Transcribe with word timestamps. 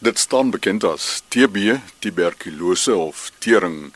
Dit 0.00 0.18
staan 0.18 0.50
bekend 0.50 0.84
as 0.84 1.22
TB, 1.28 1.80
tuberkulose 1.98 2.94
of 2.94 3.32
tering, 3.38 3.92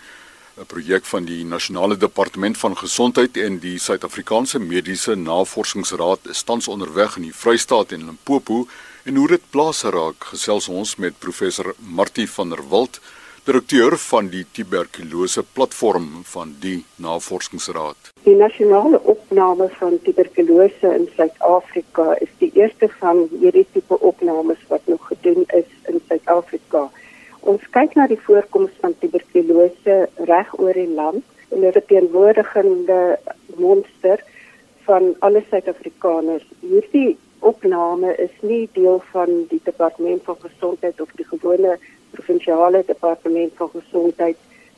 'n 0.59 0.67
projek 0.67 1.05
van 1.05 1.25
die 1.25 1.45
Nasionale 1.45 1.97
Departement 1.97 2.59
van 2.59 2.77
Gesondheid 2.77 3.37
en 3.37 3.59
die 3.59 3.79
Suid-Afrikaanse 3.79 4.59
Mediese 4.59 5.15
Navorsingsraad 5.15 6.19
is 6.27 6.43
tans 6.43 6.69
onderweg 6.69 7.17
in 7.17 7.23
die 7.23 7.35
Vrystaat 7.35 7.93
en 7.93 8.05
Limpopo 8.05 8.67
en 9.03 9.17
hoe 9.17 9.29
dit 9.29 9.51
plaas 9.51 9.83
raak 9.83 10.25
gesels 10.25 10.69
ons 10.69 10.97
met 10.97 11.19
professor 11.19 11.75
Martie 11.79 12.31
van 12.31 12.49
der 12.49 12.69
Walt 12.69 13.01
direkteur 13.43 13.97
van 13.99 14.29
die 14.31 14.45
tuberkulose 14.55 15.43
platform 15.43 16.21
van 16.31 16.53
die 16.63 16.85
Navorsingsraad. 17.03 18.13
Die 18.23 18.37
nasionale 18.39 19.01
opname 19.11 19.67
van 19.81 19.97
tuberkulose 20.05 20.93
in 20.95 21.09
Suid-Afrika 21.17 22.13
is 22.23 22.31
die 22.39 22.53
eerste 22.55 22.87
van 23.01 23.25
hierdie 23.41 23.65
tipe 23.75 23.99
opnames 23.99 24.63
wat 24.69 24.87
nog 24.87 25.09
gedoen 25.11 25.43
is 25.59 25.67
in 25.91 25.99
Suid-Afrika. 26.07 26.85
Ons 27.41 27.67
kyk 27.75 27.99
na 27.99 28.07
die 28.07 28.21
voorkoms 28.29 28.79
van 28.85 28.95
tuberkulose 29.03 29.99
reg 30.31 30.55
oor 30.61 30.79
die 30.79 30.93
land 30.95 31.27
en 31.51 31.67
dit 31.67 31.75
is 31.75 31.83
'n 31.83 31.87
teenwoordigende 31.91 33.19
monster 33.59 34.23
van 34.87 35.15
alle 35.19 35.43
Suid-Afrikaners. 35.51 36.47
Hierdie 36.61 37.19
opname 37.43 38.15
is 38.17 38.35
nie 38.41 38.69
deel 38.73 39.03
van 39.13 39.47
die 39.51 39.61
departement 39.65 40.23
van 40.25 40.37
gesondheid 40.41 41.01
of 41.01 41.11
die 41.19 41.27
gewone 41.27 41.77
provinsiale 42.11 42.83
departement 42.87 43.53
van 43.57 43.71
gesondheid 43.75 44.37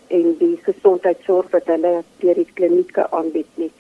en 0.09 0.37
die 0.38 0.56
gesondheidsorg 0.62 1.50
wat 1.52 1.68
hulle 1.73 1.95
deur 2.23 2.40
die 2.40 2.50
klinieke 2.54 3.06
aanbied 3.10 3.60
nie. 3.60 3.70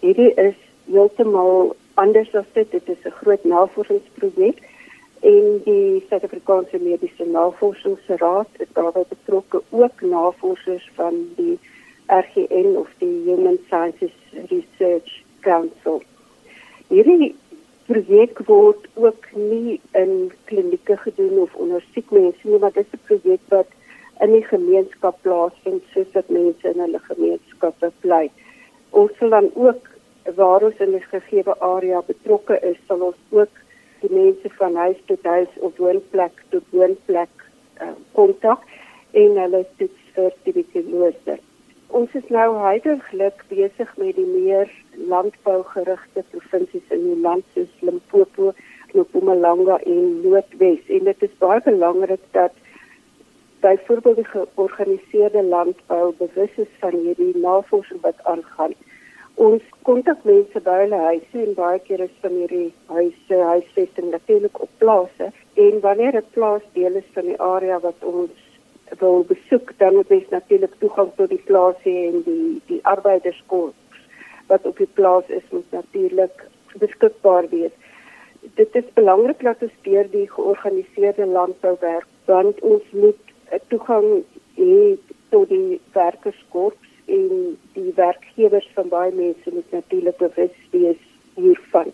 Hierdie 0.00 0.32
is 0.40 0.56
heeltemal 0.90 1.74
anders 2.00 2.32
as 2.34 2.48
dit. 2.52 2.70
Dit 2.70 2.88
is 2.88 3.04
'n 3.04 3.18
groot 3.20 3.44
navorsingsprojek 3.44 4.58
en 5.20 5.60
die 5.64 6.04
Suid-Afrikaanse 6.08 6.78
Mediese 6.78 7.24
Navorsingsraad 7.24 8.48
is 8.58 8.72
daarbey 8.72 9.04
betrokke 9.08 9.62
ook 9.70 10.00
navorsers 10.00 10.90
van 10.94 11.14
die 11.36 11.58
RGN 12.06 12.76
of 12.76 12.88
die 12.98 13.22
Human 13.24 13.58
Sciences 13.66 14.16
Research 14.50 15.22
Council. 15.40 16.02
Hierdie 16.88 17.34
projek 17.94 18.40
word 18.48 18.86
ook 18.94 19.26
nie 19.38 19.80
in 19.92 20.32
klinieke 20.50 20.96
gedoen 20.96 21.38
of 21.44 21.54
onder 21.54 21.84
siek 21.94 22.10
mense 22.10 22.42
nie, 22.42 22.58
maar 22.58 22.72
dit 22.74 22.86
is 22.86 22.98
'n 22.98 23.06
projek 23.06 23.42
wat 23.54 23.70
in 24.20 24.32
die 24.32 24.46
gemeenskap 24.46 25.16
plaasvind 25.22 25.82
soos 25.92 26.10
wat 26.12 26.28
mense 26.28 26.68
in 26.68 26.80
hulle 26.80 26.98
gemeenskappe 26.98 27.92
bly. 28.00 28.30
Ons 28.90 29.12
sal 29.18 29.28
dan 29.28 29.50
ook 29.54 29.88
waar 30.34 30.62
ons 30.62 30.78
in 30.78 30.94
'n 30.94 31.06
gegee 31.10 31.44
area 31.58 32.02
betrokke 32.06 32.58
is, 32.70 32.78
sal 32.86 33.00
ons 33.00 33.20
ook 33.30 33.54
die 34.00 34.12
mense 34.12 34.48
van 34.58 34.74
huis 34.74 35.00
tot 35.06 35.22
huis 35.22 35.52
of 35.56 35.76
woonplek 35.76 36.42
tot 36.48 36.64
woonplek 36.70 37.34
kontak 38.12 38.60
uh, 38.62 39.22
en 39.22 39.36
hulle 39.42 39.66
toets 39.78 40.00
vir 40.14 40.32
tuberkulose 40.42 41.38
ons 41.94 42.14
is 42.18 42.30
nou 42.34 42.48
heidaglik 42.58 43.42
besig 43.50 43.90
met 44.02 44.16
die 44.18 44.26
meer 44.26 44.70
landbougerigte 45.10 46.24
provinsies 46.32 46.94
in 46.96 47.04
die 47.06 47.20
land 47.26 47.44
soos 47.54 47.70
Limpopo, 47.86 48.50
Mpumalanga 48.94 49.76
en 49.92 50.00
Noordwes 50.24 50.90
en 50.96 51.06
dit 51.10 51.22
is 51.26 51.36
baie 51.42 51.62
belangrik 51.66 52.24
dat 52.34 52.56
byvoorbeeld 53.62 54.20
die 54.20 54.26
georganiseerde 54.32 55.44
landbou 55.52 56.12
bewus 56.18 56.58
is 56.64 56.72
van 56.82 56.96
hierdie 56.98 57.32
navorsing 57.46 58.02
wat 58.02 58.18
aangaan. 58.32 58.74
Ons 59.46 59.62
kontak 59.86 60.26
mense 60.26 60.60
by 60.66 60.74
hulle 60.82 61.00
huise 61.08 61.44
en 61.46 61.54
baie 61.58 61.78
keer 61.86 62.02
is 62.08 62.16
van 62.26 62.34
hierdie 62.40 62.72
huise 62.90 63.38
huisvesting 63.52 64.10
natuurlik 64.10 64.60
op 64.66 64.74
plase 64.82 65.30
en 65.66 65.80
wanneer 65.86 66.18
'n 66.18 66.32
plaas 66.34 66.66
deel 66.72 67.02
is 67.02 67.14
van 67.14 67.30
die 67.30 67.40
area 67.54 67.78
wat 67.86 68.02
ons 68.16 68.43
wil 68.98 69.24
besoek, 69.28 69.72
dan 69.78 69.94
moet 69.94 70.08
mens 70.08 70.28
natuurlik 70.28 70.74
toegang 70.78 71.10
tot 71.16 71.28
die 71.28 71.42
plaas 71.44 71.78
hê 71.82 71.96
en 72.10 72.22
die 72.26 72.60
die 72.66 72.80
arbeiderskorps 72.82 74.02
wat 74.46 74.66
op 74.66 74.76
die 74.76 74.90
plaas 74.98 75.28
is 75.28 75.46
moet 75.50 75.70
natuurlik 75.70 76.44
beskikbaar 76.82 77.48
wees. 77.48 77.72
Dit 78.60 78.74
is 78.74 78.88
belangrik 78.94 79.40
dat 79.40 79.62
ons 79.62 79.76
deur 79.82 80.10
die 80.10 80.26
georganiseerde 80.30 81.26
landbou 81.26 81.76
werk, 81.80 82.08
want 82.24 82.60
ons 82.60 82.90
moet 82.92 83.32
toegang 83.72 84.24
hê 84.58 84.96
tot 85.30 85.48
die 85.48 85.80
werkerskorps 85.92 86.90
en 87.06 87.56
die 87.72 87.92
werkgewers 87.96 88.68
van 88.74 88.88
baie 88.88 89.12
mense 89.12 89.50
moet 89.52 89.70
natuurlik 89.72 90.16
bewus 90.18 90.56
wees 90.70 91.00
hiervan. 91.34 91.92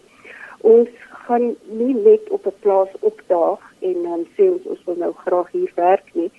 Ons 0.60 0.90
gaan 1.30 1.54
nie 1.80 1.94
net 1.94 2.28
op 2.30 2.46
'n 2.46 2.60
plaas 2.60 2.92
opdaag 3.00 3.62
en 3.78 4.02
dan 4.02 4.26
sê 4.36 4.50
ons 4.50 4.66
ons 4.66 4.84
wil 4.84 4.96
nou 4.96 5.12
graag 5.12 5.50
hier 5.52 5.72
werk 5.74 6.08
nie 6.12 6.30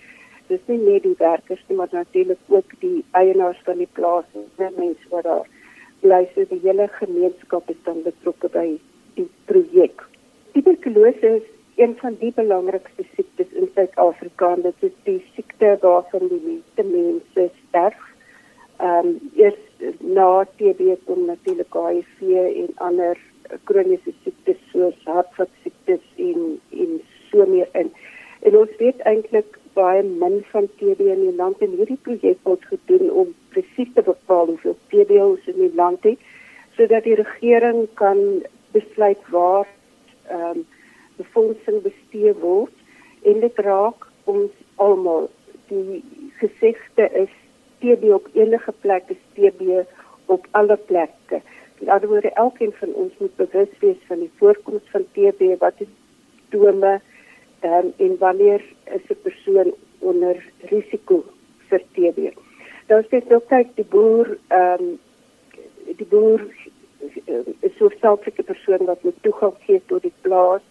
dis 0.51 0.67
nie 0.67 0.79
net 0.83 1.05
die 1.07 1.15
werkers 1.19 1.63
nie, 1.67 1.77
maar 1.79 1.91
natuurlik 1.95 2.51
ook 2.51 2.75
die 2.83 2.99
eienaars 3.17 3.59
van 3.67 3.79
die 3.79 3.89
plaas 3.97 4.27
en 4.35 4.47
die 4.59 4.69
mense 4.77 5.11
wat 5.13 5.27
daar 5.27 5.47
bly. 6.03 6.21
So 6.33 6.45
die 6.49 6.61
hele 6.65 6.87
gemeenskap 6.99 7.69
is 7.71 7.79
dan 7.87 8.03
betrokke 8.07 8.51
by 8.53 8.67
die 9.17 9.27
projek. 9.49 10.03
Tuberkulose 10.55 11.35
is 11.39 11.49
een 11.79 11.95
van 12.01 12.17
die 12.19 12.33
belangrikste 12.35 13.05
siektes 13.15 13.51
in 13.57 13.69
Suid-Afrika. 13.75 14.55
Dit 14.65 14.87
is 14.89 14.97
die 15.07 15.19
siekte 15.35 15.77
waarvan 15.81 16.27
die 16.27 16.41
meeste 16.43 16.87
mense 16.87 17.49
sterf. 17.67 18.07
Ehm 18.81 19.07
um, 19.07 19.17
eers 19.37 19.59
na 19.99 20.43
TB 20.57 20.95
kom 21.05 21.25
natuurlik 21.25 21.73
HIV 21.73 22.21
en 22.31 22.71
ander 22.87 23.17
kroniese 23.69 24.13
siektes 24.23 24.59
soos 24.71 24.97
hartvaskiektes 25.05 26.03
en 26.17 26.59
en 26.69 27.01
so 27.29 27.45
meer 27.45 27.69
in. 27.73 27.91
En 28.41 28.57
ons 28.57 28.77
weet 28.77 29.01
eintlik 29.09 29.57
baie 29.73 30.03
min 30.03 30.39
van 30.51 30.67
TB 30.79 31.07
in 31.13 31.23
die 31.25 31.35
land 31.35 31.61
en 31.65 31.75
hierdie 31.79 31.99
projek 32.07 32.39
word 32.47 32.65
gedoen 32.69 33.11
om 33.23 33.33
presies 33.53 33.91
te 33.95 34.03
bepaal 34.05 34.51
hoeveel 34.51 34.77
TB 34.93 35.19
ons 35.23 35.47
in 35.53 35.59
die 35.59 35.73
land 35.79 36.07
het 36.07 36.29
sodat 36.77 37.05
die 37.07 37.17
regering 37.19 37.85
kan 38.01 38.21
besluit 38.75 39.29
waar 39.35 39.67
ehm 40.27 40.61
um, 40.61 40.65
befondsing 41.19 41.81
bestee 41.85 42.31
word 42.41 42.73
en 43.29 43.41
dit 43.43 43.57
raak 43.67 44.07
ons 44.31 44.51
almal 44.85 45.27
die 45.69 46.01
gesegde 46.39 47.07
is 47.23 47.33
TB 47.81 48.13
op 48.15 48.29
enige 48.33 48.73
plek 48.85 49.11
is 49.13 49.21
TB 49.35 49.83
op 50.25 50.47
alle 50.57 50.77
plekke. 50.89 51.41
In 51.81 51.89
ander 51.89 52.09
woorde 52.09 52.31
elkeen 52.31 52.73
van 52.79 52.93
ons 53.03 53.13
moet 53.19 53.35
bewus 53.35 53.73
wees 53.79 54.01
van 54.07 54.19
die 54.23 54.31
voorkoms 54.39 54.89
van 54.93 55.05
TB 55.13 55.57
wat 55.59 55.83
is 55.85 55.91
simptome 56.51 57.01
um, 57.63 57.93
en 57.97 58.17
wanneer 58.17 58.61
is 58.83 59.05
'n 59.09 59.21
persoon 59.21 59.73
onder 59.99 60.35
risiko 60.59 61.23
vir 61.69 61.81
TB. 61.93 62.33
Dan 62.87 63.03
sê 63.03 63.09
dit 63.09 63.33
ook 63.33 63.47
kyk 63.47 63.75
die 63.75 63.85
boer 63.85 64.37
ehm 64.47 64.81
um, 64.81 64.99
die 65.97 66.07
boer 66.09 66.41
is 67.59 67.77
so 67.77 67.85
'n 67.85 67.99
selfseke 67.99 68.43
persoon 68.43 68.85
wat 68.85 69.03
moet 69.03 69.21
toegang 69.21 69.55
gee 69.65 69.81
tot 69.85 70.01
die 70.01 70.13
plaas. 70.21 70.61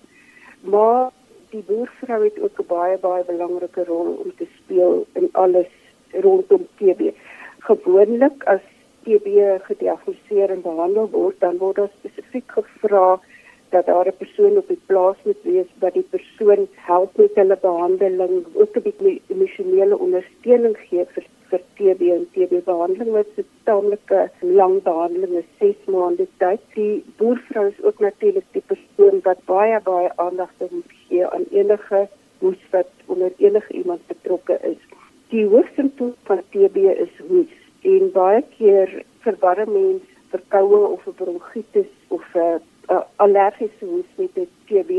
Maar 0.61 1.11
die 1.51 1.63
boervrou 1.63 2.25
het 2.25 2.41
ook 2.41 2.61
'n 2.61 2.67
baie 2.67 2.99
baie 2.99 3.25
belangrike 3.25 3.85
rol 3.85 4.11
om 4.25 4.33
te 4.37 4.47
speel 4.57 5.07
in 5.13 5.29
alles 5.33 5.73
rondom 6.11 6.67
TB. 6.77 7.15
Gewoonlik 7.59 8.45
as 8.45 8.61
TB 9.03 9.27
gediagnoseer 9.63 10.51
en 10.51 10.63
behandel 10.63 11.11
word, 11.11 11.41
dan 11.41 11.57
word 11.57 11.77
daar 11.77 11.93
spesifiek 11.99 12.51
gevra 12.51 13.21
dat 13.71 13.87
daar 13.87 14.07
'n 14.07 14.21
persoon 14.23 14.57
op 14.57 14.69
die 14.69 14.83
plaas 14.87 15.17
moet 15.25 15.43
wees 15.43 15.71
wat 15.79 15.93
die 15.93 16.09
persoon 16.11 16.69
help 16.75 17.17
met 17.17 17.35
hulle 17.35 17.59
behandeling, 17.61 18.47
ook 18.53 18.77
'n 18.77 18.83
bietjie 18.83 19.23
emosionele 19.27 19.99
ondersteuning 19.99 20.77
gee 20.89 21.05
vir 21.15 21.25
vir 21.51 21.63
TB 21.77 22.01
en 22.17 22.27
TB 22.33 22.65
behandeling 22.65 23.11
wat 23.11 23.27
'n 23.37 23.47
taamlike 23.69 24.31
lang 24.41 24.83
behandeling 24.83 25.35
is 25.43 25.51
6 25.59 25.85
maande 25.85 26.27
tyd. 26.37 26.61
Die 26.75 27.05
boervrou 27.17 27.67
is 27.67 27.83
ook 27.83 27.99
natuurlik 27.99 28.49
die 28.53 28.67
persoon 28.73 29.21
wat 29.23 29.45
baie 29.45 29.81
baie 29.81 30.11
aandag 30.17 30.51
moet 30.59 30.93
gee 31.09 31.27
aan 31.27 31.47
enige 31.51 32.09
hoes 32.39 32.63
wat 32.71 32.91
onder 33.07 33.33
enige 33.37 33.73
iemand 33.73 34.07
betrokke 34.07 34.59
is. 34.63 34.83
Die 35.29 35.47
hoofsimptoom 35.47 36.15
van 36.23 36.43
TB 36.51 36.77
is 36.77 37.15
hoes 37.29 37.55
en 37.83 38.13
baie 38.13 38.43
keer 38.57 39.03
verwarre 39.19 39.67
mense 39.67 40.19
verkoue 40.31 40.87
of 40.95 41.07
'n 41.07 41.15
bronkietis 41.15 41.93
of 42.09 42.25
'n 42.35 42.61
uh, 42.91 43.05
allergiese 43.25 43.85
hoes 43.93 44.11
met 44.17 44.37
'n 44.37 44.49
TB 44.67 44.91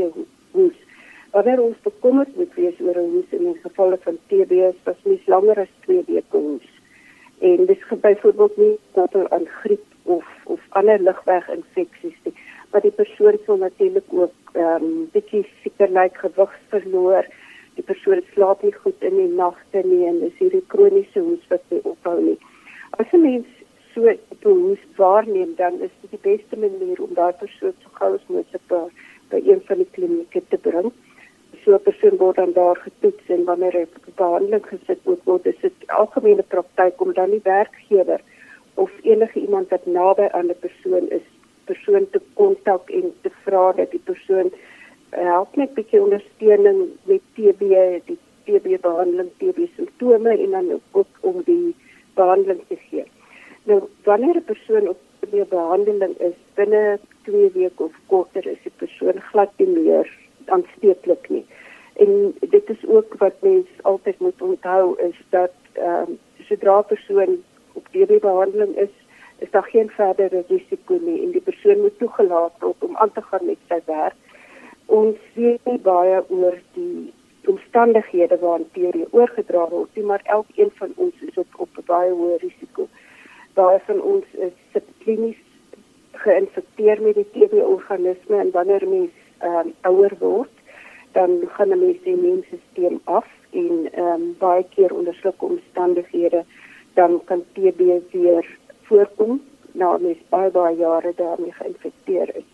hoes. 0.52 0.78
Wanneer 1.30 1.60
ons 1.62 1.80
bekommerd 1.82 2.36
moet 2.36 2.54
wees 2.54 2.80
oor 2.80 2.98
'n 2.98 3.10
hoes 3.14 3.30
in 3.38 3.44
die 3.44 3.60
geval 3.62 3.96
van 4.06 4.18
TB, 4.26 4.52
is 4.70 4.80
dit 4.84 5.04
mens 5.04 5.26
langer 5.26 5.58
as 5.58 5.72
2 5.80 6.02
weke 6.06 6.36
hoes. 6.36 6.68
En 7.38 7.66
dis 7.66 7.82
byvoorbeeld 8.00 8.56
nie 8.56 8.78
koppel 8.92 9.30
aan 9.30 9.46
griep 9.46 9.86
of 10.02 10.26
of 10.44 10.60
ander 10.68 10.98
lugweginfeksies 11.02 12.18
nie, 12.24 12.34
maar 12.70 12.80
die 12.80 12.98
persoon 13.00 13.38
sal 13.46 13.56
natuurlik 13.56 14.08
ook 14.08 14.36
ehm 14.52 14.84
um, 14.84 15.08
bietjie 15.12 15.46
sieker 15.62 15.90
lyk, 15.90 16.16
gewig 16.16 16.52
verloor. 16.68 17.24
Die 17.74 17.84
persoon 17.84 18.20
slaap 18.32 18.62
nie 18.62 18.72
goed 18.72 19.02
in 19.02 19.16
die 19.16 19.34
nagte 19.34 19.80
nie 19.84 20.06
en 20.06 20.20
dis 20.20 20.38
hierdie 20.38 20.64
kroniese 20.66 21.20
hoes 21.20 21.48
wat 21.48 21.62
by 21.68 21.80
ophou 21.82 22.20
nie. 22.20 22.38
As 22.90 23.12
'n 23.12 23.22
mens 23.22 23.46
so 23.94 24.16
behoes 24.42 24.82
waarneem 24.96 25.54
dan 25.56 25.80
is 25.80 25.94
dit 26.00 26.10
die 26.10 26.24
beste 26.36 26.56
manier 26.56 27.02
om 27.02 27.14
daai 27.14 27.32
persoon 27.32 27.74
so 27.82 27.88
gou 28.00 28.14
as 28.14 28.28
moontlik 28.28 28.66
by, 28.68 28.82
by 29.30 29.40
een 29.46 29.62
van 29.68 29.76
die 29.76 29.90
klinieke 29.96 30.42
te 30.48 30.58
bring. 30.58 30.92
so 31.64 31.74
'n 31.74 31.82
persoon 31.82 32.16
word 32.16 32.36
dan 32.36 32.52
daar 32.52 32.76
getoets 32.76 33.26
en 33.26 33.44
wanneer 33.44 33.72
hy 33.72 33.82
op 33.82 34.16
behandeling 34.16 34.64
gesit 34.66 35.00
word, 35.04 35.20
word 35.24 35.44
dit 35.44 35.74
algemene 35.86 36.42
praktyk 36.42 37.00
om 37.00 37.12
dan 37.12 37.30
die 37.30 37.44
werkgewer 37.44 38.20
of 38.74 38.90
enige 39.02 39.40
iemand 39.40 39.68
wat 39.68 39.86
naby 39.86 40.26
aan 40.32 40.50
'n 40.50 40.58
persoon 40.60 41.10
is, 41.10 41.26
persoon 41.64 42.06
te 42.10 42.20
kontak 42.34 42.90
en 42.90 43.14
te 43.20 43.30
vra 43.44 43.72
dat 43.72 43.90
die 43.90 44.04
persoon 44.04 44.50
uh, 44.52 45.24
help 45.34 45.56
net 45.56 45.70
'n 45.70 45.74
bietjie 45.74 46.02
ondersteuning 46.02 46.78
met 47.04 47.22
TB, 47.34 47.60
die 48.06 48.18
TB 48.44 48.80
behandeling, 48.80 49.30
TB 49.38 49.58
simptome 49.76 50.38
en 50.38 50.50
dan 50.50 50.80
ook 50.90 51.12
om 51.20 51.42
die 51.44 51.74
behandeling 52.14 52.62
te 52.68 52.76
gee. 52.76 53.04
Nou 53.64 53.80
wanneer 54.04 54.36
'n 54.36 54.44
persoon 54.44 54.88
op 54.88 55.00
die 55.30 55.44
behandeling 55.44 56.14
is 56.18 56.38
binne 56.54 56.98
2 57.22 57.50
weke 57.54 57.82
of 57.82 57.94
korter 58.06 58.46
is 58.46 58.62
die 58.62 58.76
persoon 58.76 59.20
glad 59.20 59.50
nie 59.56 59.68
meer 59.68 60.08
aansteeklik 60.46 61.28
nie. 61.28 61.46
En 61.92 62.34
dit 62.40 62.70
is 62.70 62.86
ook 62.86 63.14
wat 63.18 63.34
mens 63.40 63.68
altyd 63.82 64.18
moet 64.18 64.42
onthou 64.42 64.98
is 65.00 65.18
dat 65.28 65.54
ehm 65.72 66.08
um, 66.08 66.18
sodra 66.48 66.78
'n 66.78 66.90
persoon 66.94 67.42
op 67.72 67.86
hierdie 67.90 68.18
behandeling 68.18 68.76
is, 68.76 68.94
is 69.38 69.50
daar 69.50 69.68
geen 69.74 69.90
verdere 69.90 70.44
risiko 70.48 70.98
nie 71.00 71.22
en 71.22 71.30
die 71.30 71.46
persoon 71.50 71.80
moet 71.80 71.98
toegelaat 71.98 72.52
word 72.58 72.84
om 72.84 72.96
aan 72.96 73.12
te 73.12 73.22
gaan 73.22 73.46
met 73.46 73.58
sy 73.68 73.80
werk. 73.86 74.18
Ons 74.86 75.18
weet 75.34 75.64
nie 75.64 75.78
baie 75.78 76.24
oor 76.28 76.58
die 76.72 77.12
omstandighede 77.46 78.38
waarin 78.38 78.68
TB 78.72 79.06
oorgedra 79.10 79.68
word 79.68 79.94
nie, 79.94 80.04
maar 80.04 80.20
elkeen 80.24 80.70
van 80.74 80.92
ons 80.96 81.14
is 81.20 81.36
op 81.36 81.48
op 81.56 81.68
'n 81.78 81.86
baie 81.86 82.10
hoë 82.10 82.36
risiko. 82.38 82.88
Baie 83.54 83.80
van 83.86 84.00
ons 84.00 84.24
is 84.32 84.52
subklinies 84.72 85.40
geïnfekteer 86.24 87.02
met 87.02 87.18
die 87.18 87.26
TB-organisme 87.34 88.36
en 88.36 88.50
wanneer 88.50 88.88
mens 88.88 89.10
ehm 89.42 89.56
um, 89.66 89.72
ouer 89.88 90.14
word, 90.18 90.54
dan 91.12 91.30
gaan 91.56 91.72
'n 91.72 91.78
mens 91.78 91.98
se 92.02 92.10
immuunstelsel 92.10 93.00
af 93.04 93.28
en 93.50 93.88
ehm 93.92 94.06
um, 94.06 94.34
baie 94.38 94.64
keer 94.74 94.94
onder 94.94 95.14
sulke 95.14 95.44
omstandighede 95.44 96.44
dan 96.94 97.20
kan 97.24 97.44
TB 97.52 97.80
weer 98.12 98.58
voorkom 98.82 99.40
na 99.72 99.98
mens 99.98 100.18
baie 100.28 100.50
baie 100.50 100.76
jare 100.76 101.12
daarmee 101.16 101.52
geïnfekteer 101.52 102.36
is. 102.36 102.48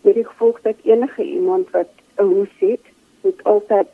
Met 0.00 0.14
die 0.14 0.26
gevolg 0.26 0.60
dat 0.60 0.76
enige 0.82 1.24
iemand 1.24 1.70
wat 1.70 1.90
'n 2.16 2.22
hoes 2.22 2.54
het, 2.58 2.84
moet 3.20 3.44
altyd 3.44 3.88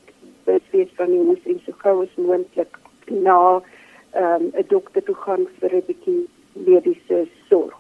besweet 0.45 0.91
van 0.95 1.11
die 1.11 1.25
hoes 1.27 1.45
en 1.45 1.61
so 1.65 1.73
gou 1.77 2.03
as 2.03 2.15
moontlik 2.15 2.79
na 3.07 3.63
ehm 4.11 4.43
um, 4.43 4.51
'n 4.55 4.65
dokter 4.69 5.03
toe 5.03 5.15
gaan 5.15 5.47
vir 5.59 5.75
'n 5.75 5.87
bietjie 5.87 6.29
mediese 6.65 7.27
sorg. 7.49 7.77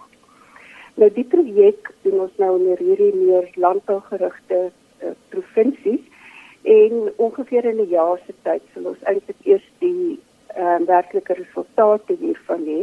Nou 0.97 1.11
die 1.13 1.25
projek 1.25 1.91
doen 2.03 2.21
ons 2.25 2.37
nou 2.41 2.53
in 2.57 2.79
hierdie 2.81 3.13
meer 3.15 3.49
landbougerigte 3.61 4.61
uh, 4.69 5.11
provinsies 5.29 6.05
en 6.63 7.11
ongeveer 7.17 7.65
in 7.73 7.81
'n 7.83 7.89
jaar 7.89 8.19
se 8.27 8.35
tyd 8.43 8.63
sal 8.75 8.87
ons 8.93 9.03
eintlik 9.03 9.41
eers 9.45 9.67
die 9.79 10.19
ehm 10.57 10.83
uh, 10.83 10.87
werklike 10.89 11.35
resultate 11.35 12.17
hiervan 12.21 12.65
hê. 12.65 12.81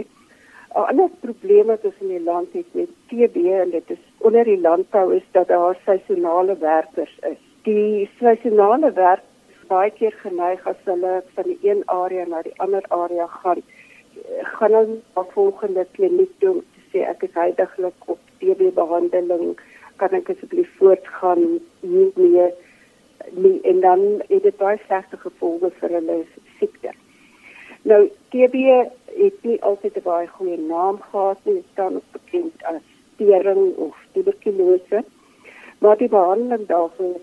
'n 0.73 0.85
Ander 0.89 1.09
probleem 1.21 1.67
wat 1.67 1.85
ons 1.85 1.99
in 2.01 2.07
die 2.07 2.23
land 2.23 2.53
het 2.53 2.69
met 2.73 2.89
TB 3.09 3.35
en 3.61 3.69
dit 3.69 3.89
is 3.89 4.03
onder 4.17 4.43
die 4.43 4.61
landbou 4.61 5.15
is 5.15 5.27
dat 5.31 5.47
daar 5.47 5.77
seisonale 5.85 6.57
werkers 6.57 7.17
is. 7.31 7.41
Die 7.63 8.09
seisonale 8.19 8.91
werk 8.93 9.23
baie 9.67 9.91
keer 9.91 10.15
geneig 10.21 10.67
as 10.67 10.79
hulle 10.85 11.23
van 11.35 11.43
die 11.43 11.59
een 11.61 11.83
area 11.85 12.25
na 12.25 12.41
die 12.41 12.55
ander 12.65 12.85
area 12.89 13.27
gaan 13.27 13.61
gaan 14.57 14.73
hulle 14.73 14.99
na 15.15 15.23
volgende 15.35 15.85
kliniek 15.91 16.31
toe 16.39 16.61
sê 16.91 17.05
ek 17.09 17.23
is 17.27 17.33
heidaglik 17.37 18.09
op 18.13 18.19
TB 18.39 18.73
behandeling 18.75 19.55
kan 20.01 20.13
ek 20.19 20.29
asseblief 20.33 20.69
voortgaan 20.77 21.43
hiermee 21.81 22.51
nie 23.31 23.59
en 23.71 23.79
dan 23.79 24.01
het 24.27 24.43
dit 24.43 24.57
baie 24.57 24.79
slegte 24.85 25.17
gevolge 25.17 25.71
vir 25.79 25.95
hulle 25.97 26.17
siekte. 26.59 26.91
Nou 27.89 28.01
TB 28.33 28.63
het 29.17 29.43
nie 29.47 29.59
altyd 29.61 29.97
'n 29.97 30.07
baie 30.07 30.27
goeie 30.27 30.57
naam 30.57 31.01
gehad 31.01 31.39
nie, 31.43 31.53
dit 31.53 31.65
staan 31.71 31.95
ook 31.95 32.09
bekend 32.11 32.63
as 32.63 32.81
stering 33.13 33.75
of 33.75 33.95
tuberkulose. 34.11 35.03
Maar 35.79 35.97
die 35.97 36.07
behandeling 36.07 36.67
daarvoor 36.67 37.19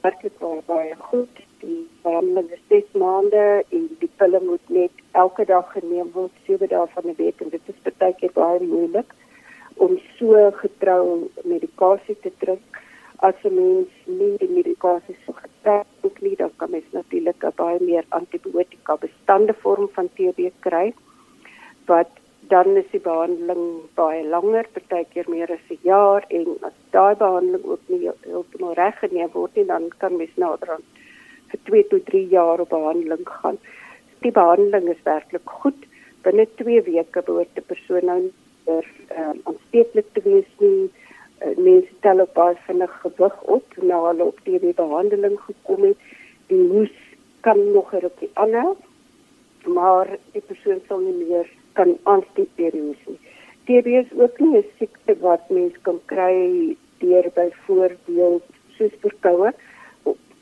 werklik 0.00 0.38
baie 0.66 0.94
goed. 0.98 1.36
Die 1.64 1.88
behandeling 2.02 2.50
is 2.52 2.64
6 2.68 2.96
maande 3.00 3.64
en 3.68 3.84
die 4.00 4.10
pille 4.20 4.40
moet 4.44 4.68
net 4.68 5.04
elke 5.12 5.44
dag 5.48 5.70
geneem 5.72 6.10
word, 6.12 6.32
7 6.46 6.68
dae 6.68 6.86
van 6.94 7.08
die 7.10 7.16
week. 7.16 7.40
En 7.40 7.48
dit 7.48 7.72
is 7.72 7.92
baie 7.98 8.14
keer 8.20 8.34
baie 8.36 8.60
moeilik 8.60 9.14
om 9.76 9.96
so 10.18 10.50
getrou 10.60 11.30
medikasie 11.44 12.16
te 12.20 12.32
drink. 12.44 12.82
As 13.18 13.34
'n 13.44 13.54
mens 13.54 13.90
nie 14.04 14.36
die 14.38 14.52
medikasie 14.60 15.16
so 15.24 15.32
getrek 15.32 16.20
nie 16.24 16.36
dan 16.36 16.52
kan 16.56 16.70
mens 16.70 16.88
natuurlik 16.92 17.44
'n 17.44 17.56
baie 17.56 17.80
meer 17.80 18.04
antibiotika 18.08 18.96
bestande 18.96 19.54
vorm 19.62 19.88
van 19.96 20.08
TB 20.16 20.50
kry 20.66 20.86
wat 21.86 22.10
dan 22.48 22.76
is 22.76 22.90
die 22.90 23.00
behandeling 23.00 23.64
baie 23.94 24.22
langer, 24.34 24.66
partykeer 24.76 25.26
meer 25.34 25.50
as 25.56 25.66
'n 25.70 25.78
jaar. 25.82 26.24
En 26.28 26.44
as 26.68 26.76
daai 26.90 27.14
behandeling 27.24 27.64
ook 27.64 27.84
nie 27.86 28.10
heeltemal 28.20 28.74
reg 28.74 28.98
geneem 28.98 29.30
word 29.32 29.54
nie, 29.54 29.64
dan 29.64 29.88
kan 29.98 30.16
mens 30.16 30.36
naderhand 30.36 30.84
vir 31.54 31.62
2 31.70 31.88
tot 31.90 32.06
3 32.10 32.26
jaar 32.28 32.60
op 32.60 32.68
behandeling 32.68 33.26
gaan. 33.28 33.58
Die 34.24 34.32
behandeling 34.32 34.88
is 34.88 35.02
werklik 35.04 35.50
goed. 35.62 35.86
Binne 36.26 36.46
2 36.58 36.82
weke 36.82 37.22
behoort 37.22 37.58
'n 37.58 37.66
persoon 37.66 38.04
nou 38.04 38.20
er 38.66 38.86
um, 39.18 39.40
aansteeklik 39.44 40.06
te 40.12 40.22
wees 40.24 40.50
nie. 40.58 40.90
Uh, 41.44 41.56
mense 41.56 41.92
tel 42.00 42.20
op 42.20 42.34
baie 42.34 42.56
vinnig 42.66 42.94
gewig 43.02 43.42
op 43.42 43.76
na 43.82 44.00
hulle 44.08 44.24
op 44.24 44.38
die 44.44 44.58
behandeling 44.58 45.38
gekom 45.40 45.82
het. 45.84 45.98
Die 46.48 46.66
hoes 46.68 46.96
kan 47.40 47.72
nog 47.72 47.92
'n 47.92 48.02
rukkie 48.06 48.30
aanhou, 48.34 48.74
maar 49.66 50.08
die 50.32 50.42
persoon 50.42 50.80
sal 50.88 50.98
nie 50.98 51.26
meer 51.28 51.46
kan 51.72 51.98
aansteek 52.02 52.50
deur 52.56 52.70
die 52.70 52.86
hoes 52.88 53.04
nie. 53.06 53.20
TB 53.66 53.86
is 53.86 54.18
ook 54.18 54.38
nie 54.38 54.56
'n 54.58 54.66
siekte 54.78 55.14
wat 55.20 55.50
mens 55.50 55.74
kan 55.82 56.00
kry 56.06 56.76
deur 56.98 57.30
byvoorbeeld 57.34 58.44
soos 58.76 58.94
verkoue 59.00 59.48
op 59.48 59.63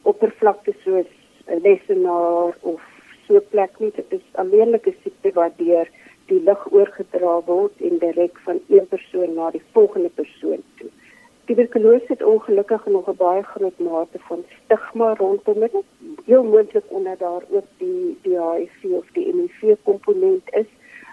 oppervlakte 0.02 0.75
soos 0.84 1.10
'n 1.46 1.60
lesenaar 1.62 2.56
of 2.60 2.81
so 3.26 3.40
plek 3.50 3.78
nie. 3.78 3.93
Dit 3.94 4.12
is 4.12 4.26
alleenlik 4.32 4.87
'n 4.87 4.96
siekte 5.02 5.32
wat 5.32 5.52
deur 5.56 5.88
die 6.26 6.40
lig 6.49 6.72
oorgedra 6.72 7.40
word 7.46 7.81
en 7.81 7.99
direk 7.99 8.38
van 8.44 8.60
een 8.69 8.87
persoon 8.88 9.34
na 9.34 9.50
die 9.50 9.62
volgende 9.72 10.08
persoon 10.08 10.62
toe. 10.76 10.90
Tuberkulose 11.44 12.04
het 12.06 12.22
ongelukkig 12.22 12.87
nog 12.87 13.08
'n 13.08 13.16
baie 13.16 13.43
groot 13.43 13.78
mate 13.78 14.19
van 14.19 14.44
stigma 14.64 15.14
rondom 15.14 15.60
dit. 15.60 15.75
Heel 16.25 16.44
moontlik 16.44 16.84
omdat 16.88 17.19
daar 17.19 17.43
ook 17.50 17.69
die 17.78 18.19
die 18.22 18.38
HIV 18.40 18.84
of 18.84 19.06
die 19.12 19.32
HIV 19.36 19.77
komponent 19.82 20.46
is, 20.62 20.70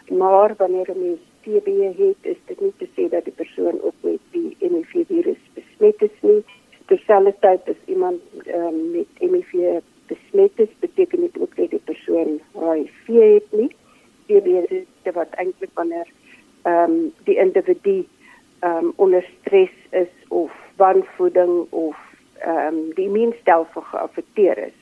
maar 0.09 0.55
wanneer 0.57 0.89
'n 0.91 0.99
mens 0.99 1.19
TB 1.41 1.67
het, 1.97 2.21
is 2.21 2.37
dit 2.45 2.59
nie 2.61 2.73
te 2.77 2.87
sê 2.95 3.09
dat 3.09 3.23
die 3.23 3.33
persoon 3.33 3.81
ook 3.81 3.93
met 4.01 4.19
die 4.31 4.55
HIV 4.59 5.07
virus 5.07 5.41
besmet 5.53 6.01
is 6.01 6.17
nie. 6.21 6.43
Terselfdertyd 6.89 7.67
as 7.69 7.81
iemand 7.85 8.21
um, 8.49 8.77
met 8.95 9.21
HIV 9.21 9.81
besmet 10.09 10.61
is, 10.63 10.71
beteken 10.79 11.21
dit 11.21 11.37
ook 11.39 11.55
dat 11.55 11.69
die 11.69 11.81
persoon 11.85 12.39
HIV 12.57 13.05
het 13.07 13.51
nie. 13.51 13.69
TB 14.29 14.47
is 14.69 15.13
wat 15.13 15.33
eintlik 15.41 15.73
wanneer 15.73 16.07
ehm 16.61 16.91
um, 16.91 17.13
die 17.23 17.37
individu 17.37 17.97
ehm 18.59 18.85
um, 18.85 18.93
onder 18.95 19.25
stres 19.39 19.75
is 19.89 20.13
of 20.27 20.51
wanvoeding 20.75 21.67
of 21.69 21.97
ehm 22.39 22.75
um, 22.75 22.93
die 22.93 23.05
immuunstelsel 23.05 23.81
geaffekteer 23.81 24.57
is. 24.57 24.77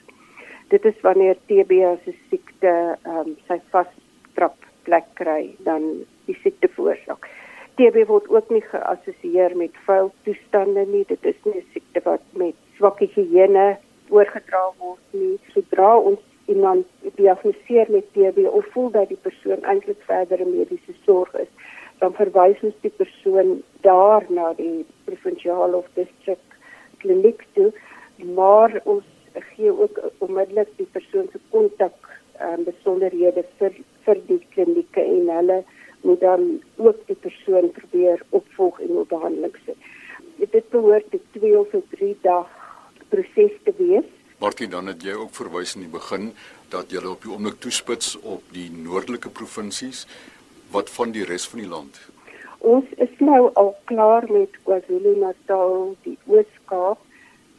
Dit 0.68 0.86
is 0.86 1.02
wanneer 1.02 1.38
TB 1.46 1.72
as 1.92 2.04
'n 2.06 2.18
siekte 2.30 2.74
ehm 3.04 3.18
um, 3.18 3.36
sy 3.48 3.60
vastrap 3.70 4.58
plek 4.84 5.08
kry 5.14 5.56
dan 5.58 5.84
die 6.26 6.38
siekte 6.44 6.68
veroorsaak. 6.68 7.30
TB 7.78 8.08
word 8.10 8.30
ook 8.30 8.50
nie 8.50 8.64
geassosieer 8.66 9.58
met 9.58 9.76
vuil 9.86 10.12
toestande 10.24 10.86
nie. 10.86 11.04
Dit 11.08 11.26
is 11.26 11.40
nie 11.44 11.56
'n 11.56 11.67
swak 12.78 13.02
higiëne 13.04 13.68
oorgedra 14.10 14.64
word 14.80 15.18
nie. 15.18 15.36
Sodra 15.54 15.98
ons 15.98 16.24
iemand 16.48 16.86
diagnoseer 17.20 17.92
met 17.92 18.08
TB 18.16 18.48
of 18.48 18.66
voel 18.72 18.92
dat 18.92 19.10
die 19.12 19.20
persoon 19.22 19.64
eintlik 19.68 20.00
verdere 20.08 20.46
mediese 20.48 20.96
sorg 21.04 21.34
is, 21.36 21.50
dan 22.00 22.16
verwys 22.16 22.62
ons 22.64 22.78
die 22.86 22.94
persoon 23.02 23.58
daar 23.84 24.26
na 24.30 24.54
die 24.60 24.86
provinsiale 25.10 25.82
of 25.82 25.90
distrik 26.00 26.44
kliniek 27.04 27.44
toe, 27.58 27.72
maar 28.38 28.80
ons 28.86 29.06
gee 29.54 29.72
ook 29.72 30.00
onmiddellik 30.26 30.70
die 30.78 30.90
persoon 30.92 31.28
se 31.32 31.42
kontak 31.50 32.14
en 32.38 32.62
um, 32.62 32.64
besonderhede 32.66 33.44
vir 33.60 33.76
vir 34.06 34.22
die 34.30 34.40
klinieke 34.54 35.04
en 35.04 35.30
hulle 35.34 35.58
moet 36.06 36.22
dan 36.22 36.46
ook 36.78 37.00
die 37.10 37.18
persoon 37.22 37.72
probeer 37.76 38.22
opvolg 38.30 38.80
en 38.86 39.02
op 39.02 39.10
behandeling 39.10 39.56
sit. 39.66 39.78
Dit 40.38 40.70
behoort 40.70 41.14
'n 41.14 41.22
2 41.34 41.60
of 41.60 41.76
3 41.90 42.16
dag 42.22 42.48
proses 43.10 43.54
te 43.64 43.74
wees 44.58 44.70
Martie 44.70 44.76
dan 44.76 44.88
het 44.88 45.04
jy 45.04 45.14
ook 45.14 45.36
verwys 45.36 45.76
in 45.76 45.84
die 45.84 45.92
begin 45.92 46.32
dat 46.72 46.90
jy 46.92 47.04
op 47.06 47.22
die 47.22 47.32
oomblik 47.32 47.60
toespits 47.62 48.18
op 48.24 48.42
die 48.54 48.70
noordelike 48.72 49.30
provinsies 49.30 50.08
wat 50.72 50.90
van 50.90 51.12
die 51.12 51.26
res 51.26 51.48
van 51.48 51.60
die 51.60 51.70
land. 51.70 52.00
Ons 52.60 52.86
is 52.98 53.12
nou 53.20 53.52
al 53.54 53.76
klaar 53.86 54.26
met 54.32 54.50
KwaZulu-Natal, 54.66 55.96
die 56.04 56.18
Oos-Kaap, 56.26 56.98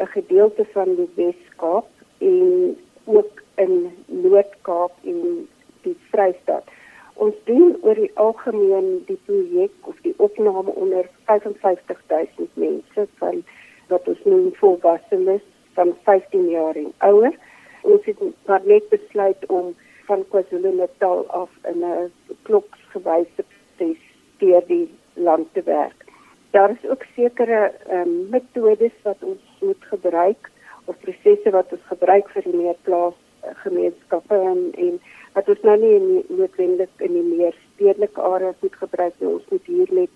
'n 0.01 0.07
gedeelte 0.07 0.67
van 0.73 0.97
die 0.97 1.09
Wes-Kaap 1.15 1.87
en 2.19 2.77
ook 3.05 3.43
in 3.57 3.95
Noord-Kaap 4.07 4.93
en 5.05 5.49
die 5.83 5.97
Vrystaat. 6.11 6.67
Ons 7.15 7.35
doen 7.45 7.79
oor 7.83 7.95
die 7.95 8.11
algemeen 8.15 9.05
die 9.07 9.21
projek 9.27 9.73
of 9.87 9.97
die 10.03 10.15
opname 10.17 10.71
onder 10.75 11.07
55000 11.27 12.49
mense 12.55 13.07
van 13.19 13.45
wat 13.87 14.09
ons 14.09 14.25
noem 14.25 14.51
volwassenes 14.55 15.47
van 15.79 15.95
15 16.03 16.49
jaar 16.51 16.75
en 16.75 16.93
ouer. 16.99 17.35
Ons 17.83 18.05
het 18.05 18.23
maar 18.47 18.65
net 18.65 18.89
besluit 18.89 19.47
om 19.47 19.75
van 20.09 20.25
KwaZulu-Natal 20.31 21.27
af 21.41 21.51
in 21.71 21.85
'n 21.85 22.13
klokgewyse 22.43 23.43
proses 23.51 24.03
deur 24.39 24.63
die 24.67 24.89
land 25.13 25.47
te 25.53 25.63
werk. 25.63 26.05
Daar 26.51 26.71
is 26.71 26.91
ook 26.91 27.05
sekere 27.15 27.73
um, 27.91 28.29
metodes 28.31 28.97
wat 29.03 29.21
ons 29.21 29.43
moet 29.61 29.85
gebruik 29.95 30.51
of 30.85 30.99
prosesse 31.01 31.51
wat 31.51 31.73
ons 31.73 31.87
gebruik 31.93 32.29
vir 32.35 32.43
die 32.43 32.57
meer 32.57 32.79
plaas 32.83 33.19
gemeenskappe 33.65 34.35
en, 34.35 34.61
en 34.75 35.01
wat 35.33 35.49
ons 35.49 35.63
nou 35.63 35.79
nie 35.79 36.25
noodwendig 36.29 36.91
in 36.97 37.13
die 37.13 37.29
meer 37.37 37.55
stedelike 37.75 38.21
areas 38.21 38.57
moet 38.61 38.77
gebruik 38.77 39.15
nie. 39.19 39.29
Ons 39.29 39.51
moet 39.51 39.67
hier 39.67 39.93
met 40.01 40.15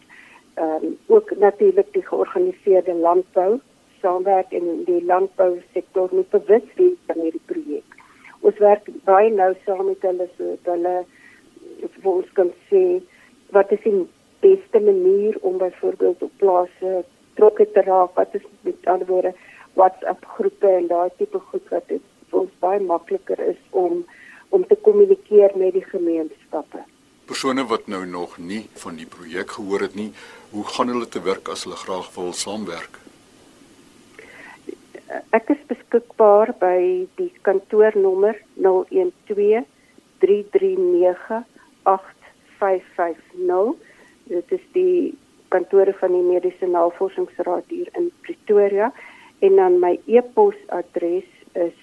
um, 0.65 0.97
ook 1.07 1.37
natuurlik 1.37 1.93
die 1.93 2.07
georganiseerde 2.07 2.95
landbou 2.95 3.61
saamwerk 4.03 4.53
en 4.59 4.85
die 4.89 5.01
landbousektor 5.09 6.13
moet 6.13 6.31
bewus 6.31 6.69
wees 6.77 6.99
van 7.09 7.23
hierdie 7.25 7.47
projek. 7.51 7.99
Ons 8.43 8.59
werk 8.59 8.89
baie 9.07 9.31
nou 9.31 9.53
saam 9.65 9.87
met 9.89 10.03
hulle 10.09 10.29
so 10.37 10.57
dat 10.67 10.75
hulle 10.75 10.97
vir 12.03 12.13
ons 12.13 12.31
kan 12.39 12.51
sê 12.69 12.83
wat 13.57 13.73
is 13.75 13.83
die 13.85 14.07
beste 14.43 14.81
manier 14.81 15.39
om 15.41 15.59
byvoorbeeld 15.59 16.23
op 16.23 16.39
plase 16.43 17.03
trokke 17.39 17.67
te 17.75 17.83
raak 17.87 18.17
wat 18.19 18.35
is 18.39 18.47
met 18.67 18.89
ander 18.95 19.07
woorde 19.07 19.35
WhatsApp 19.75 20.25
groepe 20.37 20.73
en 20.79 20.89
daai 20.91 21.11
tipe 21.19 21.39
goed 21.51 21.71
wat 21.75 21.87
dit 21.89 22.03
vir 22.31 22.41
ons 22.45 22.57
baie 22.65 22.81
makliker 22.81 23.41
is 23.53 23.61
om 23.71 24.03
om 24.53 24.67
te 24.69 24.77
kommunikeer 24.87 25.55
met 25.57 25.73
die 25.73 25.85
gemeenskappe. 25.89 26.83
Persone 27.25 27.63
wat 27.71 27.87
nou 27.89 28.03
nog 28.07 28.35
nie 28.39 28.67
van 28.83 28.99
die 29.01 29.07
projek 29.09 29.55
gehoor 29.57 29.87
het 29.87 29.95
nie, 29.97 30.11
hoe 30.51 30.65
gaan 30.75 30.93
hulle 30.93 31.09
te 31.09 31.23
werk 31.25 31.49
as 31.49 31.65
hulle 31.65 31.79
graag 31.81 32.11
wil 32.19 32.35
saamwerk? 32.37 33.02
Ek 35.13 35.51
is 35.53 35.61
beskikbaar 35.69 36.55
by 36.61 37.07
die 37.19 37.33
kantoornommer 37.45 38.37
012 38.57 39.67
339 40.25 41.45
8550. 41.85 43.77
Dit 44.31 44.53
is 44.57 44.65
die 44.73 45.13
kantore 45.53 45.93
van 46.01 46.13
die 46.17 46.25
Mediese 46.25 46.67
Navorsingsraad 46.71 47.67
hier 47.69 47.91
in 47.99 48.09
Pretoria 48.25 48.89
en 49.45 49.53
dan 49.61 49.77
my 49.83 50.01
e-posadres 50.07 51.29
is 51.53 51.77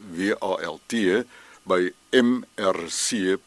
by 1.69 1.93
mrc.ac.za. 2.09 3.37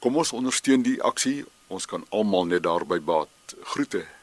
Kom 0.00 0.16
ons 0.16 0.32
ondersteun 0.36 0.82
die 0.84 1.00
aksie. 1.00 1.44
Ons 1.72 1.88
kan 1.88 2.04
almal 2.12 2.44
net 2.52 2.68
daarby 2.68 3.00
baat. 3.00 3.32
Groete. 3.72 4.19